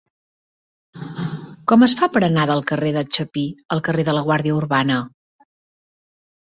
Com 1.73 1.85
es 1.89 1.93
fa 1.99 2.09
per 2.15 2.23
anar 2.29 2.47
del 2.53 2.65
carrer 2.73 2.95
de 2.97 3.05
Chapí 3.19 3.45
al 3.77 3.87
carrer 3.91 4.09
de 4.11 4.19
la 4.21 4.27
Guàrdia 4.33 4.59
Urbana? 4.65 5.01